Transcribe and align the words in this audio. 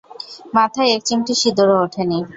মাথায় 0.53 0.89
এক 0.95 1.01
চিমটি 1.07 1.33
সিদুরও 1.41 1.75
ওঠেনি। 1.83 2.19